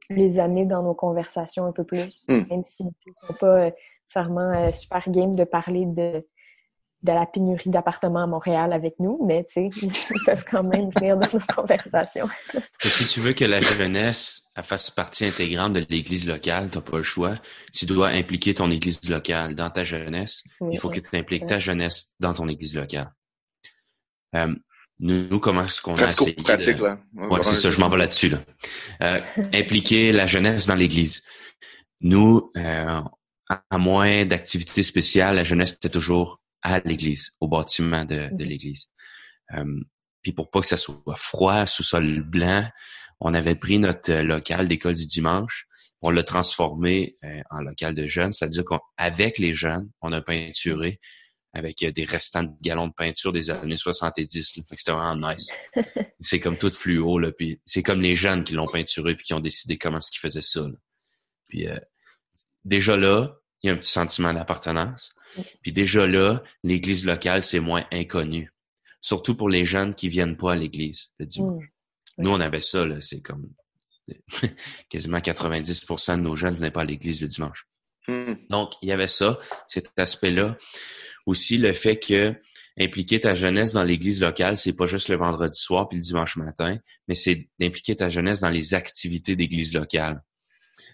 les 0.09 0.39
amener 0.39 0.65
dans 0.65 0.83
nos 0.83 0.93
conversations 0.93 1.65
un 1.65 1.71
peu 1.71 1.83
plus, 1.83 2.25
hmm. 2.27 2.41
même 2.49 2.63
si 2.63 2.83
ils 2.83 3.27
sont 3.27 3.33
pas 3.39 3.47
euh, 3.47 3.71
nécessairement 4.05 4.53
euh, 4.53 4.71
super 4.71 5.09
game 5.09 5.35
de 5.35 5.43
parler 5.43 5.85
de, 5.85 6.25
de 7.03 7.11
la 7.11 7.25
pénurie 7.25 7.69
d'appartements 7.69 8.23
à 8.23 8.27
Montréal 8.27 8.73
avec 8.73 8.95
nous, 8.99 9.19
mais 9.25 9.43
tu 9.43 9.53
sais, 9.53 9.69
ils 9.81 10.25
peuvent 10.25 10.45
quand 10.49 10.63
même 10.63 10.89
venir 10.97 11.17
dans 11.17 11.27
nos 11.31 11.45
conversations. 11.53 12.27
Et 12.83 12.87
si 12.87 13.05
tu 13.05 13.19
veux 13.19 13.33
que 13.33 13.45
la 13.45 13.59
jeunesse 13.59 14.43
fasse 14.63 14.89
partie 14.89 15.25
intégrante 15.25 15.73
de 15.73 15.85
l'église 15.89 16.27
locale, 16.27 16.69
tu 16.69 16.77
n'as 16.77 16.83
pas 16.83 16.97
le 16.97 17.03
choix. 17.03 17.35
Tu 17.73 17.85
dois 17.85 18.09
impliquer 18.09 18.53
ton 18.53 18.71
église 18.71 19.07
locale 19.09 19.55
dans 19.55 19.69
ta 19.69 19.83
jeunesse. 19.83 20.43
il 20.71 20.79
faut 20.79 20.89
que 20.89 20.99
tu 20.99 21.15
impliques 21.15 21.45
ta 21.45 21.59
jeunesse 21.59 22.15
dans 22.19 22.33
ton 22.33 22.47
église 22.47 22.75
locale. 22.75 23.13
Euh, 24.35 24.53
nous, 24.99 25.39
comment 25.39 25.63
est-ce 25.63 25.81
qu'on 25.81 25.95
a 25.95 26.07
essayé 26.07 26.33
pratique, 26.33 26.79
là. 26.79 26.99
Ouais, 27.13 27.43
c'est 27.43 27.55
ça, 27.55 27.69
je 27.69 27.79
m'en 27.79 27.89
vais 27.89 27.97
là-dessus. 27.97 28.29
Là. 28.29 28.39
Euh, 29.01 29.19
impliquer 29.53 30.11
la 30.11 30.25
jeunesse 30.25 30.65
dans 30.65 30.75
l'Église. 30.75 31.23
Nous, 32.01 32.49
euh, 32.55 33.01
à 33.49 33.77
moins 33.77 34.25
d'activités 34.25 34.83
spéciales, 34.83 35.35
la 35.35 35.43
jeunesse 35.43 35.73
était 35.73 35.89
toujours 35.89 36.41
à 36.61 36.79
l'Église, 36.79 37.31
au 37.39 37.47
bâtiment 37.47 38.05
de, 38.05 38.29
de 38.31 38.43
l'Église. 38.43 38.87
Euh, 39.53 39.63
puis 40.21 40.31
pour 40.31 40.49
pas 40.49 40.61
que 40.61 40.67
ça 40.67 40.77
soit 40.77 41.15
froid, 41.15 41.65
sous-sol 41.65 42.21
blanc, 42.21 42.67
on 43.19 43.33
avait 43.33 43.55
pris 43.55 43.79
notre 43.79 44.11
local 44.13 44.67
d'école 44.67 44.95
du 44.95 45.07
dimanche, 45.07 45.67
on 46.01 46.09
l'a 46.09 46.23
transformé 46.23 47.13
euh, 47.23 47.41
en 47.49 47.61
local 47.61 47.95
de 47.95 48.07
jeunes, 48.07 48.33
c'est-à-dire 48.33 48.63
qu'avec 48.65 49.39
les 49.39 49.53
jeunes, 49.53 49.89
on 50.01 50.11
a 50.11 50.21
peinturé 50.21 50.99
avec 51.53 51.81
euh, 51.83 51.91
des 51.91 52.05
restants 52.05 52.43
de 52.43 52.51
galons 52.61 52.87
de 52.87 52.93
peinture 52.93 53.31
des 53.31 53.49
années 53.49 53.77
70. 53.77 54.57
Là. 54.57 54.63
Fait 54.67 54.75
que 54.75 54.81
c'était 54.81 54.91
vraiment 54.91 55.29
nice. 55.29 55.49
c'est 56.19 56.39
comme 56.39 56.57
tout 56.57 56.71
fluo, 56.71 57.19
là, 57.19 57.31
puis 57.31 57.59
c'est 57.65 57.83
comme 57.83 58.01
les 58.01 58.13
jeunes 58.13 58.43
qui 58.43 58.53
l'ont 58.53 58.67
peinturé 58.67 59.15
puis 59.15 59.25
qui 59.25 59.33
ont 59.33 59.39
décidé 59.39 59.77
comment 59.77 59.97
est-ce 59.97 60.11
qu'ils 60.11 60.19
faisaient 60.19 60.41
ça. 60.41 60.65
Puis 61.47 61.67
euh, 61.67 61.79
déjà 62.65 62.97
là, 62.97 63.39
il 63.63 63.67
y 63.67 63.69
a 63.69 63.73
un 63.73 63.77
petit 63.77 63.91
sentiment 63.91 64.33
d'appartenance. 64.33 65.13
Puis 65.61 65.71
déjà 65.71 66.07
là, 66.07 66.43
l'église 66.63 67.05
locale, 67.05 67.43
c'est 67.43 67.59
moins 67.59 67.85
inconnu. 67.91 68.51
Surtout 69.01 69.35
pour 69.35 69.49
les 69.49 69.65
jeunes 69.65 69.95
qui 69.95 70.09
viennent 70.09 70.37
pas 70.37 70.53
à 70.53 70.55
l'église 70.55 71.11
le 71.19 71.25
dimanche. 71.25 71.65
Nous, 72.17 72.31
on 72.31 72.39
avait 72.39 72.61
ça, 72.61 72.85
là, 72.85 72.99
c'est 73.01 73.21
comme 73.21 73.49
quasiment 74.89 75.19
90% 75.19 76.17
de 76.17 76.21
nos 76.21 76.35
jeunes 76.35 76.55
venaient 76.55 76.71
pas 76.71 76.81
à 76.81 76.85
l'église 76.85 77.21
le 77.21 77.27
dimanche. 77.27 77.67
Mm. 78.07 78.33
Donc, 78.49 78.73
il 78.81 78.89
y 78.89 78.91
avait 78.91 79.07
ça, 79.07 79.39
cet 79.67 79.97
aspect-là. 79.97 80.57
Aussi, 81.25 81.57
le 81.57 81.73
fait 81.73 81.97
que 81.97 82.35
impliquer 82.79 83.19
ta 83.19 83.33
jeunesse 83.33 83.73
dans 83.73 83.83
l'église 83.83 84.21
locale, 84.21 84.57
c'est 84.57 84.75
pas 84.75 84.85
juste 84.85 85.09
le 85.09 85.15
vendredi 85.15 85.59
soir 85.59 85.89
puis 85.89 85.97
le 85.97 86.01
dimanche 86.01 86.37
matin, 86.37 86.77
mais 87.07 87.15
c'est 87.15 87.49
d'impliquer 87.59 87.95
ta 87.95 88.09
jeunesse 88.09 88.41
dans 88.41 88.49
les 88.49 88.75
activités 88.75 89.35
d'église 89.35 89.73
locale. 89.73 90.21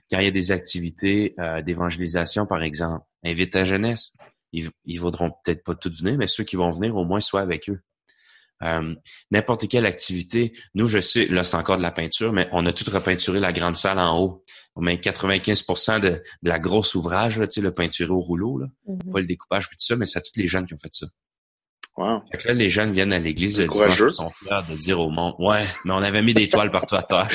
Quand 0.09 0.19
il 0.19 0.25
y 0.25 0.27
a 0.27 0.31
des 0.31 0.53
activités 0.53 1.33
euh, 1.39 1.61
d'évangélisation, 1.61 2.45
par 2.45 2.63
exemple, 2.63 3.05
invite 3.23 3.51
ta 3.51 3.65
jeunesse. 3.65 4.11
Ils, 4.53 4.69
ils 4.85 4.99
vaudront 4.99 5.31
peut-être 5.43 5.63
pas 5.63 5.75
tous 5.75 6.01
venir, 6.01 6.17
mais 6.17 6.27
ceux 6.27 6.43
qui 6.45 6.55
vont 6.55 6.69
venir, 6.69 6.95
au 6.95 7.03
moins, 7.03 7.19
soient 7.19 7.41
avec 7.41 7.69
eux. 7.69 7.81
Euh, 8.63 8.95
n'importe 9.31 9.67
quelle 9.67 9.85
activité. 9.85 10.53
Nous, 10.73 10.87
je 10.87 10.99
sais, 10.99 11.25
là, 11.25 11.43
c'est 11.43 11.57
encore 11.57 11.77
de 11.77 11.81
la 11.81 11.91
peinture, 11.91 12.31
mais 12.31 12.47
on 12.51 12.65
a 12.65 12.71
tout 12.71 12.89
repeinturé 12.89 13.39
la 13.39 13.51
grande 13.51 13.75
salle 13.75 13.99
en 13.99 14.17
haut. 14.17 14.45
On 14.75 14.81
met 14.81 14.99
95 14.99 15.65
de, 15.65 16.09
de, 16.09 16.21
la 16.41 16.59
grosse 16.59 16.95
ouvrage, 16.95 17.37
là, 17.37 17.47
tu 17.47 17.55
sais, 17.55 17.61
le 17.61 17.73
peinturé 17.73 18.11
au 18.11 18.21
rouleau, 18.21 18.57
là. 18.57 18.67
Mm-hmm. 18.87 19.11
Pas 19.11 19.19
le 19.19 19.25
découpage, 19.25 19.69
tout 19.69 19.75
ça, 19.77 19.95
mais 19.95 20.05
c'est 20.05 20.21
tous 20.21 20.39
les 20.39 20.47
jeunes 20.47 20.65
qui 20.65 20.73
ont 20.73 20.79
fait 20.79 20.93
ça. 20.93 21.07
Wow. 21.95 22.23
Fait 22.31 22.39
que 22.39 22.47
là, 22.47 22.53
les 22.55 22.69
jeunes 22.69 22.91
viennent 22.91 23.13
à 23.13 23.19
l'église 23.19 23.57
de 23.57 23.67
dimanche, 23.67 23.99
ils 23.99 24.11
sont 24.11 24.31
fiers 24.31 24.61
de 24.67 24.75
dire 24.75 24.99
au 24.99 25.11
monde, 25.11 25.35
ouais, 25.37 25.63
mais 25.85 25.91
on 25.91 25.97
avait 25.97 26.23
mis 26.23 26.33
des 26.33 26.49
toiles 26.49 26.71
partout 26.71 26.95
à 26.95 27.03
terre. 27.03 27.27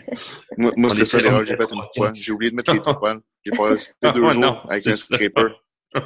moi, 0.58 0.72
moi 0.76 0.90
c'est 0.90 1.04
ça, 1.04 1.18
l'erreur 1.18 1.42
j'ai 1.42 1.56
fait 1.56 1.72
une 1.72 1.82
fois. 1.94 2.12
J'ai 2.14 2.30
oublié 2.30 2.52
de 2.52 2.56
mettre 2.56 2.72
les 2.72 2.80
toiles. 2.80 3.20
J'ai 3.44 3.50
passé 3.50 3.92
deux 4.02 4.10
oh, 4.14 4.30
jours 4.30 4.40
non, 4.40 4.60
avec 4.68 4.86
un 4.86 4.96
scraper. 4.96 5.48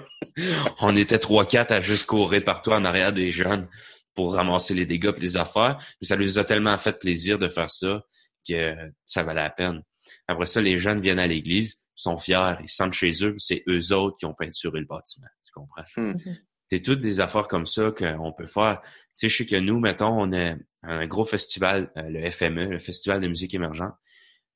on 0.81 0.97
était 0.97 1.19
trois, 1.19 1.45
quatre 1.45 1.73
à 1.73 1.81
juste 1.81 2.07
courir 2.07 2.43
partout 2.43 2.71
en 2.71 2.85
arrière 2.87 3.13
des 3.13 3.31
jeunes 3.31 3.69
pour 4.15 4.35
ramasser 4.35 4.73
les 4.73 4.87
dégâts 4.87 5.13
et 5.17 5.21
les 5.21 5.37
affaires. 5.37 5.77
Mais 6.01 6.07
ça 6.07 6.17
leur 6.17 6.39
a 6.39 6.45
tellement 6.45 6.79
fait 6.79 6.99
plaisir 6.99 7.39
de 7.39 7.49
faire 7.49 7.71
ça 7.71 8.03
que 8.49 8.75
ça 9.05 9.23
valait 9.23 9.43
la 9.43 9.51
peine. 9.51 9.83
Après 10.29 10.47
ça, 10.47 10.61
les 10.61 10.79
jeunes 10.79 11.01
viennent 11.01 11.19
à 11.19 11.27
l'église, 11.27 11.85
sont 11.95 12.17
fiers, 12.17 12.55
ils 12.61 12.69
sentent 12.69 12.95
chez 12.95 13.13
eux, 13.23 13.35
c'est 13.39 13.63
eux 13.69 13.93
autres 13.93 14.17
qui 14.19 14.27
ont 14.27 14.35
peinturé 14.35 14.81
le 14.81 14.87
bâtiment. 14.87 15.27
Tu 15.45 15.53
comprends? 15.53 15.85
Hmm. 15.97 16.13
Mhm. 16.13 16.39
C'est 16.71 16.83
toutes 16.83 17.01
des 17.01 17.21
affaires 17.21 17.49
comme 17.49 17.67
ça 17.67 17.91
qu'on 17.91 18.33
peut 18.33 18.47
faire. 18.47 18.81
Tu 18.83 18.91
sais, 19.15 19.29
je 19.29 19.37
sais 19.39 19.47
que 19.47 19.57
nous, 19.57 19.81
mettons, 19.81 20.09
on 20.09 20.33
a 20.33 20.55
un 20.85 21.07
gros 21.07 21.25
festival, 21.25 21.91
euh, 21.97 22.09
le 22.09 22.31
FME, 22.31 22.71
le 22.71 22.79
Festival 22.79 23.21
de 23.21 23.27
musique 23.27 23.55
émergente. 23.55 23.93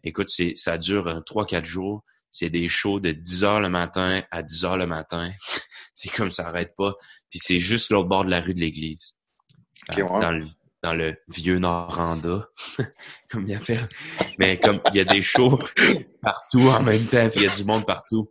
Écoute, 0.05 0.29
c'est, 0.29 0.55
ça 0.55 0.79
dure 0.79 1.09
euh, 1.09 1.21
trois, 1.21 1.45
quatre 1.45 1.65
jours. 1.65 2.05
C'est 2.31 2.51
des 2.51 2.69
shows 2.69 3.01
de 3.01 3.11
10 3.11 3.45
heures 3.45 3.61
le 3.61 3.69
matin 3.69 4.23
à 4.31 4.43
10 4.43 4.65
heures 4.65 4.77
le 4.77 4.87
matin. 4.87 5.33
c'est 5.95 6.09
comme 6.11 6.31
ça 6.31 6.45
n'arrête 6.45 6.75
pas. 6.77 6.95
Puis 7.31 7.41
c'est 7.41 7.59
juste 7.59 7.91
l'autre 7.91 8.09
bord 8.09 8.25
de 8.25 8.31
la 8.31 8.41
rue 8.41 8.55
de 8.55 8.61
l'église. 8.61 9.17
Dans, 9.97 10.31
le, 10.31 10.45
dans 10.85 10.93
le 10.93 11.17
vieux 11.29 11.59
Noranda, 11.59 12.47
comme 13.31 13.49
il 13.49 13.59
fait. 13.59 13.81
Mais 14.39 14.61
comme 14.61 14.81
il 14.93 14.97
y 14.97 15.01
a 15.01 15.05
des 15.05 15.23
shows 15.23 15.59
partout 16.21 16.61
en 16.61 16.83
même 16.83 17.07
temps, 17.07 17.27
puis 17.31 17.41
il 17.41 17.45
y 17.45 17.49
a 17.49 17.55
du 17.55 17.65
monde 17.65 17.87
partout. 17.87 18.31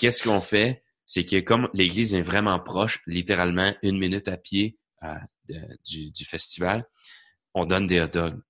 Qu'est-ce 0.00 0.24
qu'on 0.24 0.40
fait? 0.40 0.82
C'est 1.04 1.24
que 1.24 1.38
comme 1.38 1.68
l'église 1.74 2.12
est 2.14 2.22
vraiment 2.22 2.58
proche, 2.58 3.00
littéralement 3.06 3.72
une 3.82 3.98
minute 3.98 4.26
à 4.26 4.36
pied 4.36 4.78
euh, 5.04 5.14
du, 5.84 6.10
du, 6.10 6.24
festival, 6.24 6.88
on 7.54 7.66
donne 7.66 7.86
des 7.86 8.00
hot 8.00 8.08
dogs. 8.08 8.40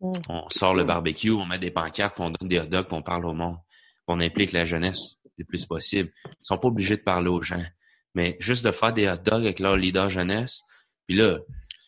Mm. 0.00 0.12
On 0.28 0.48
sort 0.50 0.74
le 0.74 0.84
barbecue, 0.84 1.30
on 1.30 1.44
met 1.44 1.58
des 1.58 1.72
pancartes, 1.72 2.14
puis 2.14 2.24
on 2.24 2.30
donne 2.30 2.48
des 2.48 2.60
hot 2.60 2.66
dogs, 2.66 2.86
puis 2.86 2.96
on 2.96 3.02
parle 3.02 3.26
au 3.26 3.32
monde. 3.32 3.56
on 4.06 4.20
implique 4.20 4.52
la 4.52 4.64
jeunesse 4.64 5.16
le 5.38 5.44
plus 5.44 5.66
possible. 5.66 6.12
Ils 6.24 6.36
sont 6.42 6.58
pas 6.58 6.68
obligés 6.68 6.96
de 6.96 7.02
parler 7.02 7.30
aux 7.30 7.42
gens. 7.42 7.64
Mais 8.14 8.36
juste 8.38 8.64
de 8.64 8.70
faire 8.70 8.92
des 8.92 9.08
hot 9.08 9.16
dogs 9.16 9.42
avec 9.42 9.58
leur 9.58 9.76
leader 9.76 10.08
jeunesse, 10.08 10.60
puis 11.08 11.16
là, 11.16 11.40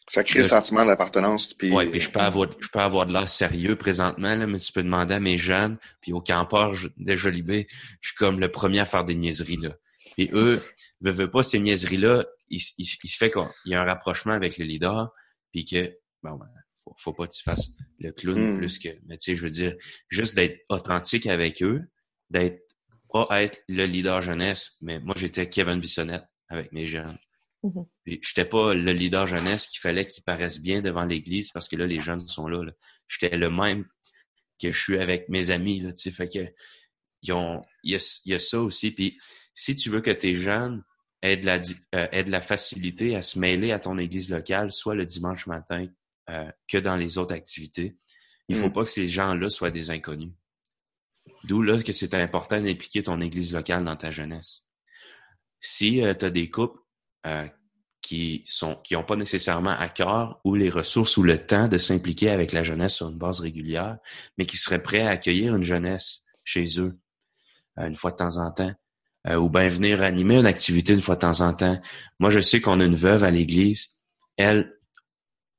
ça 0.06 0.22
crée 0.22 0.40
le 0.40 0.44
sentiment 0.44 0.84
d'appartenance. 0.84 1.54
Puis... 1.54 1.72
Oui, 1.72 1.88
puis 1.90 2.00
je 2.00 2.10
peux 2.10 2.20
avoir, 2.20 2.48
je 2.60 2.68
peux 2.68 2.78
avoir 2.78 3.06
de 3.06 3.12
l'air 3.12 3.28
sérieux 3.28 3.76
présentement, 3.76 4.34
là, 4.34 4.46
mais 4.46 4.58
tu 4.58 4.72
peux 4.72 4.82
demander 4.82 5.14
à 5.14 5.20
mes 5.20 5.38
jeunes, 5.38 5.78
puis 6.00 6.12
au 6.12 6.20
campeur 6.20 6.72
de 6.96 7.16
Jolibé, 7.16 7.66
je 8.00 8.08
suis 8.08 8.16
comme 8.16 8.38
le 8.38 8.50
premier 8.50 8.80
à 8.80 8.86
faire 8.86 9.04
des 9.04 9.14
niaiseries. 9.14 9.56
Là. 9.56 9.76
Et 10.18 10.30
eux, 10.32 10.62
ne 11.00 11.10
veulent 11.10 11.30
pas 11.30 11.42
ces 11.42 11.58
niaiseries-là, 11.58 12.24
il, 12.50 12.60
il, 12.78 12.84
se 12.84 13.16
fait 13.16 13.30
qu'il 13.30 13.42
y 13.66 13.74
a 13.74 13.80
un 13.80 13.84
rapprochement 13.84 14.34
avec 14.34 14.58
le 14.58 14.66
leader, 14.66 15.10
puis 15.52 15.64
que, 15.64 15.96
bon, 16.22 16.32
ben, 16.32 16.48
faut, 16.84 16.94
faut 16.98 17.12
pas 17.14 17.26
que 17.26 17.32
tu 17.32 17.42
fasses 17.42 17.70
le 17.98 18.12
clown 18.12 18.38
hmm. 18.38 18.58
plus 18.58 18.78
que, 18.78 18.90
mais 19.06 19.16
tu 19.16 19.30
sais, 19.30 19.34
je 19.34 19.42
veux 19.42 19.50
dire, 19.50 19.74
juste 20.08 20.34
d'être 20.34 20.58
authentique 20.68 21.26
avec 21.26 21.62
eux, 21.62 21.80
d'être, 22.30 22.60
pas 23.10 23.42
être 23.42 23.62
le 23.68 23.86
leader 23.86 24.20
jeunesse, 24.20 24.76
mais 24.80 24.98
moi, 24.98 25.14
j'étais 25.16 25.48
Kevin 25.48 25.80
Bissonnette 25.80 26.24
avec 26.48 26.72
mes 26.72 26.88
jeunes. 26.88 27.16
Mm-hmm. 27.64 27.86
Je 28.06 28.16
j'étais 28.20 28.44
pas 28.44 28.74
le 28.74 28.92
leader 28.92 29.26
jeunesse 29.26 29.66
qu'il 29.66 29.80
fallait 29.80 30.06
qu'il 30.06 30.22
paraisse 30.22 30.60
bien 30.60 30.82
devant 30.82 31.04
l'église 31.04 31.50
parce 31.50 31.68
que 31.68 31.76
là, 31.76 31.86
les 31.86 32.00
jeunes 32.00 32.20
sont 32.20 32.46
là. 32.46 32.62
J'étais 33.08 33.36
le 33.36 33.50
même 33.50 33.86
que 34.60 34.70
je 34.70 34.80
suis 34.80 34.98
avec 34.98 35.28
mes 35.28 35.50
amis. 35.50 35.80
Là, 35.80 35.92
fait 35.96 36.28
que 36.28 36.52
il 37.22 37.62
y 37.84 38.34
a, 38.34 38.38
ça 38.38 38.60
aussi. 38.60 38.90
Puis 38.90 39.18
si 39.54 39.74
tu 39.76 39.88
veux 39.88 40.02
que 40.02 40.10
tes 40.10 40.34
jeunes 40.34 40.84
aient 41.22 41.38
de, 41.38 41.46
la, 41.46 41.58
euh, 41.94 42.22
de 42.22 42.30
la 42.30 42.42
facilité 42.42 43.16
à 43.16 43.22
se 43.22 43.38
mêler 43.38 43.72
à 43.72 43.78
ton 43.78 43.96
église 43.96 44.28
locale, 44.28 44.70
soit 44.70 44.94
le 44.94 45.06
dimanche 45.06 45.46
matin 45.46 45.86
euh, 46.28 46.50
que 46.68 46.76
dans 46.76 46.96
les 46.96 47.16
autres 47.16 47.34
activités, 47.34 47.96
il 48.48 48.56
faut 48.56 48.68
mm. 48.68 48.72
pas 48.74 48.84
que 48.84 48.90
ces 48.90 49.06
gens-là 49.06 49.48
soient 49.48 49.70
des 49.70 49.88
inconnus. 49.90 50.34
D'où 51.44 51.62
là 51.62 51.82
que 51.82 51.92
c'est 51.92 52.12
important 52.12 52.60
d'impliquer 52.60 53.02
ton 53.02 53.22
église 53.22 53.54
locale 53.54 53.84
dans 53.84 53.96
ta 53.96 54.10
jeunesse. 54.10 54.68
Si 55.60 56.02
euh, 56.02 56.12
tu 56.12 56.26
as 56.26 56.30
des 56.30 56.50
couples 56.50 56.83
euh, 57.26 57.46
qui 58.00 58.42
sont 58.46 58.76
qui 58.84 58.94
n'ont 58.94 59.04
pas 59.04 59.16
nécessairement 59.16 59.70
à 59.70 59.88
cœur 59.88 60.40
ou 60.44 60.54
les 60.54 60.68
ressources 60.68 61.16
ou 61.16 61.22
le 61.22 61.38
temps 61.38 61.68
de 61.68 61.78
s'impliquer 61.78 62.30
avec 62.30 62.52
la 62.52 62.62
jeunesse 62.62 62.96
sur 62.96 63.08
une 63.08 63.16
base 63.16 63.40
régulière, 63.40 63.98
mais 64.36 64.46
qui 64.46 64.56
seraient 64.56 64.82
prêts 64.82 65.00
à 65.02 65.10
accueillir 65.10 65.56
une 65.56 65.62
jeunesse 65.62 66.22
chez 66.44 66.80
eux 66.80 66.98
euh, 67.78 67.86
une 67.86 67.94
fois 67.94 68.10
de 68.10 68.16
temps 68.16 68.38
en 68.38 68.50
temps, 68.50 68.72
euh, 69.26 69.36
ou 69.36 69.48
bien 69.48 69.68
venir 69.68 70.02
animer 70.02 70.36
une 70.36 70.46
activité 70.46 70.92
une 70.92 71.00
fois 71.00 71.16
de 71.16 71.20
temps 71.20 71.40
en 71.40 71.54
temps. 71.54 71.80
Moi, 72.20 72.30
je 72.30 72.40
sais 72.40 72.60
qu'on 72.60 72.80
a 72.80 72.84
une 72.84 72.94
veuve 72.94 73.24
à 73.24 73.30
l'église. 73.30 74.00
Elle, 74.36 74.72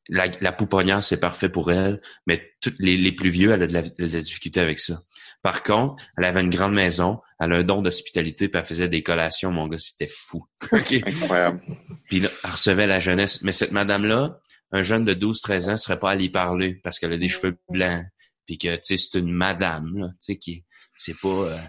la, 0.09 0.27
la 0.41 0.51
pouponnière, 0.51 1.03
c'est 1.03 1.19
parfait 1.19 1.50
pour 1.50 1.71
elle, 1.71 2.01
mais 2.27 2.51
toutes 2.62 2.75
les, 2.79 2.97
les 2.97 3.12
plus 3.12 3.29
vieux, 3.29 3.51
elle 3.51 3.63
a 3.63 3.67
de 3.67 3.74
la, 3.74 3.81
de 3.81 3.91
la, 3.97 4.19
difficulté 4.19 4.59
avec 4.59 4.79
ça. 4.79 5.01
Par 5.41 5.63
contre, 5.63 6.03
elle 6.17 6.25
avait 6.25 6.41
une 6.41 6.50
grande 6.50 6.74
maison, 6.74 7.19
elle 7.39 7.53
a 7.53 7.57
un 7.57 7.63
don 7.63 7.81
d'hospitalité, 7.81 8.47
puis 8.47 8.59
elle 8.59 8.65
faisait 8.65 8.88
des 8.88 9.03
collations, 9.03 9.51
mon 9.51 9.67
gars, 9.67 9.77
c'était 9.77 10.07
fou. 10.07 10.45
Incroyable. 10.71 11.62
Puis 12.09 12.19
là, 12.19 12.29
elle 12.43 12.51
recevait 12.51 12.88
la 12.88 13.00
jeunesse. 13.00 13.41
Mais 13.41 13.51
cette 13.51 13.71
madame-là, 13.71 14.39
un 14.71 14.83
jeune 14.83 15.05
de 15.05 15.13
12-13 15.13 15.71
ans 15.71 15.77
serait 15.77 16.00
pas 16.00 16.12
allé 16.12 16.25
y 16.25 16.29
parler 16.29 16.75
parce 16.83 17.00
qu'elle 17.00 17.13
a 17.13 17.17
des 17.17 17.29
cheveux 17.29 17.57
blancs, 17.69 18.05
puis 18.45 18.57
que, 18.57 18.75
tu 18.75 18.81
sais, 18.83 18.97
c'est 18.97 19.19
une 19.19 19.31
madame, 19.31 19.97
là, 19.97 20.07
tu 20.09 20.15
sais, 20.19 20.38
qui, 20.38 20.65
c'est 20.95 21.19
pas... 21.19 21.29
Euh... 21.29 21.62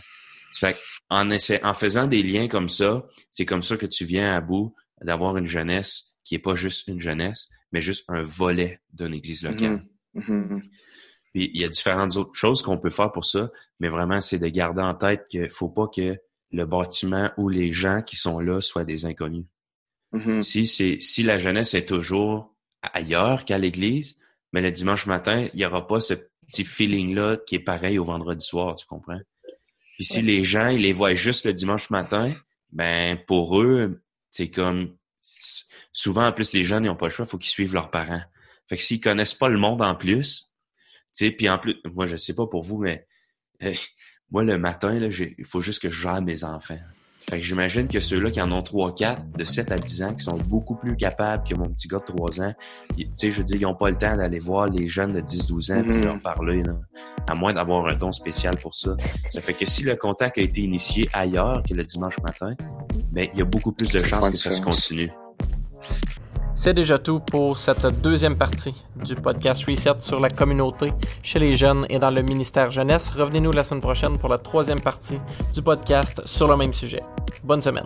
Fait 0.54 0.78
en, 1.10 1.30
essa... 1.30 1.58
en 1.64 1.74
faisant 1.74 2.06
des 2.06 2.22
liens 2.22 2.48
comme 2.48 2.68
ça, 2.68 3.04
c'est 3.30 3.44
comme 3.44 3.62
ça 3.62 3.76
que 3.76 3.86
tu 3.86 4.04
viens 4.04 4.34
à 4.34 4.40
bout 4.40 4.74
d'avoir 5.02 5.36
une 5.36 5.46
jeunesse 5.46 6.15
qui 6.26 6.34
est 6.34 6.40
pas 6.40 6.56
juste 6.56 6.88
une 6.88 7.00
jeunesse, 7.00 7.48
mais 7.70 7.80
juste 7.80 8.04
un 8.08 8.24
volet 8.24 8.80
d'une 8.92 9.14
église 9.14 9.44
locale. 9.44 9.86
Mm-hmm. 10.16 10.48
Mm-hmm. 10.48 10.68
Puis 11.32 11.50
il 11.54 11.60
y 11.60 11.64
a 11.64 11.68
différentes 11.68 12.16
autres 12.16 12.34
choses 12.34 12.62
qu'on 12.62 12.78
peut 12.78 12.90
faire 12.90 13.12
pour 13.12 13.24
ça, 13.24 13.50
mais 13.78 13.88
vraiment, 13.88 14.20
c'est 14.20 14.38
de 14.38 14.48
garder 14.48 14.82
en 14.82 14.94
tête 14.94 15.28
qu'il 15.28 15.48
faut 15.48 15.68
pas 15.68 15.86
que 15.86 16.18
le 16.50 16.66
bâtiment 16.66 17.30
ou 17.36 17.48
les 17.48 17.72
gens 17.72 18.02
qui 18.02 18.16
sont 18.16 18.40
là 18.40 18.60
soient 18.60 18.84
des 18.84 19.06
inconnus. 19.06 19.46
Si 20.42 20.66
c'est 20.66 20.98
si 20.98 21.22
la 21.22 21.36
jeunesse 21.36 21.74
est 21.74 21.86
toujours 21.86 22.54
ailleurs 22.80 23.44
qu'à 23.44 23.58
l'église, 23.58 24.16
mais 24.52 24.62
le 24.62 24.72
dimanche 24.72 25.06
matin, 25.06 25.48
il 25.52 25.60
y 25.60 25.66
aura 25.66 25.86
pas 25.86 26.00
ce 26.00 26.14
petit 26.14 26.64
feeling-là 26.64 27.36
qui 27.46 27.56
est 27.56 27.60
pareil 27.60 27.98
au 27.98 28.04
vendredi 28.04 28.44
soir, 28.44 28.76
tu 28.76 28.86
comprends? 28.86 29.20
Puis 29.96 30.04
si 30.04 30.22
les 30.22 30.42
gens, 30.42 30.68
ils 30.68 30.80
les 30.80 30.94
voient 30.94 31.14
juste 31.14 31.44
le 31.44 31.52
dimanche 31.52 31.90
matin, 31.90 32.34
ben 32.72 33.18
pour 33.26 33.60
eux, 33.60 34.02
c'est 34.30 34.50
comme 34.50 34.96
souvent, 35.92 36.26
en 36.26 36.32
plus, 36.32 36.52
les 36.52 36.64
jeunes, 36.64 36.84
n'ont 36.84 36.96
pas 36.96 37.06
le 37.06 37.12
choix, 37.12 37.24
il 37.24 37.28
faut 37.28 37.38
qu'ils 37.38 37.50
suivent 37.50 37.74
leurs 37.74 37.90
parents. 37.90 38.22
Fait 38.68 38.76
que 38.76 38.82
s'ils 38.82 39.00
connaissent 39.00 39.34
pas 39.34 39.48
le 39.48 39.58
monde 39.58 39.82
en 39.82 39.94
plus, 39.94 40.50
tu 41.16 41.26
sais, 41.26 41.30
puis 41.30 41.48
en 41.48 41.58
plus, 41.58 41.76
moi, 41.92 42.06
je 42.06 42.16
sais 42.16 42.34
pas 42.34 42.46
pour 42.46 42.62
vous, 42.62 42.78
mais 42.78 43.06
moi, 44.30 44.44
le 44.44 44.58
matin, 44.58 44.98
là, 44.98 45.08
il 45.08 45.44
faut 45.44 45.60
juste 45.60 45.82
que 45.82 45.88
je 45.88 46.00
gère 46.00 46.22
mes 46.22 46.44
enfants. 46.44 46.78
Fait 47.28 47.40
que 47.40 47.44
j'imagine 47.44 47.88
que 47.88 47.98
ceux-là 47.98 48.30
qui 48.30 48.40
en 48.40 48.52
ont 48.52 48.62
3, 48.62 48.94
4, 48.94 49.32
de 49.36 49.44
7 49.44 49.72
à 49.72 49.78
10 49.78 50.02
ans, 50.04 50.08
qui 50.10 50.24
sont 50.24 50.36
beaucoup 50.36 50.76
plus 50.76 50.96
capables 50.96 51.42
que 51.42 51.56
mon 51.56 51.68
petit 51.68 51.88
gars 51.88 51.98
de 51.98 52.04
3 52.04 52.40
ans, 52.40 52.54
tu 52.96 53.04
sais, 53.14 53.30
je 53.32 53.38
veux 53.38 53.44
dire, 53.44 53.56
ils 53.56 53.62
n'ont 53.62 53.74
pas 53.74 53.90
le 53.90 53.96
temps 53.96 54.16
d'aller 54.16 54.38
voir 54.38 54.68
les 54.68 54.86
jeunes 54.86 55.12
de 55.12 55.20
10, 55.20 55.46
12 55.46 55.70
ans 55.72 55.74
et 55.74 55.82
mm-hmm. 55.82 56.04
leur 56.04 56.20
parler, 56.22 56.62
là, 56.62 56.74
à 57.28 57.34
moins 57.34 57.52
d'avoir 57.52 57.86
un 57.86 57.96
don 57.96 58.12
spécial 58.12 58.56
pour 58.56 58.74
ça. 58.74 58.94
Ça 59.28 59.40
fait 59.40 59.54
que 59.54 59.66
si 59.66 59.82
le 59.82 59.96
contact 59.96 60.38
a 60.38 60.42
été 60.42 60.60
initié 60.60 61.08
ailleurs 61.12 61.62
que 61.68 61.74
le 61.74 61.82
dimanche 61.82 62.18
matin, 62.20 62.54
ben, 63.10 63.28
il 63.32 63.38
y 63.40 63.42
a 63.42 63.44
beaucoup 63.44 63.72
plus 63.72 63.90
de 63.90 64.02
chances 64.04 64.30
que 64.30 64.36
ça 64.36 64.52
se 64.52 64.60
continue. 64.60 65.10
C'est 66.58 66.72
déjà 66.72 66.98
tout 66.98 67.20
pour 67.20 67.58
cette 67.58 67.84
deuxième 68.00 68.34
partie 68.34 68.74
du 69.04 69.14
podcast 69.14 69.66
Reset 69.66 70.00
sur 70.00 70.18
la 70.18 70.30
communauté 70.30 70.90
chez 71.22 71.38
les 71.38 71.54
jeunes 71.54 71.84
et 71.90 71.98
dans 71.98 72.10
le 72.10 72.22
ministère 72.22 72.70
jeunesse. 72.70 73.10
Revenez-nous 73.10 73.52
la 73.52 73.62
semaine 73.62 73.82
prochaine 73.82 74.16
pour 74.16 74.30
la 74.30 74.38
troisième 74.38 74.80
partie 74.80 75.20
du 75.52 75.60
podcast 75.60 76.22
sur 76.24 76.48
le 76.48 76.56
même 76.56 76.72
sujet. 76.72 77.02
Bonne 77.44 77.60
semaine. 77.60 77.84